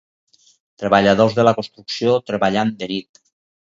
Treballadors 0.85 1.37
de 1.41 1.47
la 1.51 1.55
construcció 1.61 2.19
treballant 2.33 2.77
de 2.85 2.93
nit. 2.97 3.27